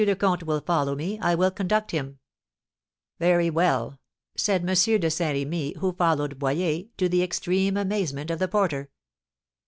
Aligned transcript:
le 0.03 0.15
Comte 0.15 0.41
will 0.41 0.61
follow 0.61 0.95
me, 0.95 1.19
I 1.19 1.35
will 1.35 1.51
conduct 1.51 1.91
him" 1.91 2.17
"Very 3.19 3.51
well!" 3.51 3.99
said 4.35 4.61
M. 4.61 4.65
de 4.99 5.11
Saint 5.11 5.35
Remy, 5.37 5.75
who 5.77 5.93
followed 5.93 6.39
Boyer, 6.39 6.85
to 6.97 7.07
the 7.07 7.21
extreme 7.21 7.77
amazement 7.77 8.31
of 8.31 8.39
the 8.39 8.47
porter. 8.47 8.89